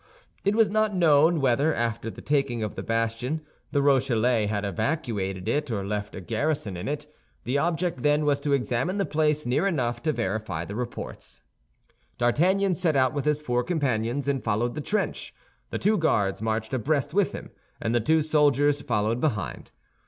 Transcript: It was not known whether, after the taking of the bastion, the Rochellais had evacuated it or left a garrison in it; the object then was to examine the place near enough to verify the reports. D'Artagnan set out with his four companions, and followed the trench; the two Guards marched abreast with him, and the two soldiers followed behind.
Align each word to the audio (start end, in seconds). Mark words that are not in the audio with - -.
It 0.43 0.55
was 0.55 0.67
not 0.71 0.95
known 0.95 1.41
whether, 1.41 1.75
after 1.75 2.09
the 2.09 2.23
taking 2.23 2.63
of 2.63 2.73
the 2.73 2.81
bastion, 2.81 3.41
the 3.71 3.83
Rochellais 3.83 4.47
had 4.47 4.65
evacuated 4.65 5.47
it 5.47 5.69
or 5.69 5.85
left 5.85 6.15
a 6.15 6.21
garrison 6.21 6.75
in 6.75 6.87
it; 6.87 7.05
the 7.43 7.59
object 7.59 8.01
then 8.01 8.25
was 8.25 8.39
to 8.39 8.53
examine 8.53 8.97
the 8.97 9.05
place 9.05 9.45
near 9.45 9.67
enough 9.67 10.01
to 10.01 10.11
verify 10.11 10.65
the 10.65 10.73
reports. 10.73 11.43
D'Artagnan 12.17 12.73
set 12.73 12.95
out 12.95 13.13
with 13.13 13.25
his 13.25 13.41
four 13.43 13.63
companions, 13.63 14.27
and 14.27 14.43
followed 14.43 14.73
the 14.73 14.81
trench; 14.81 15.35
the 15.69 15.77
two 15.77 15.99
Guards 15.99 16.41
marched 16.41 16.73
abreast 16.73 17.13
with 17.13 17.33
him, 17.33 17.51
and 17.79 17.93
the 17.93 17.99
two 18.01 18.23
soldiers 18.23 18.81
followed 18.81 19.21
behind. 19.21 19.69